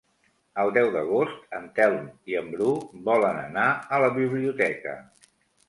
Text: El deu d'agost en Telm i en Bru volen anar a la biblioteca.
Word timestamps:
El 0.61 0.71
deu 0.77 0.87
d'agost 0.95 1.53
en 1.57 1.67
Telm 1.75 2.09
i 2.33 2.39
en 2.41 2.49
Bru 2.55 2.71
volen 3.11 3.39
anar 3.45 3.69
a 3.99 4.03
la 4.07 4.13
biblioteca. 4.19 4.99